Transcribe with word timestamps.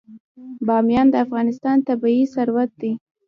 بامیان 0.67 1.07
د 1.11 1.15
افغانستان 1.25 1.77
طبعي 1.87 2.23
ثروت 2.33 2.69
دی. 2.81 2.91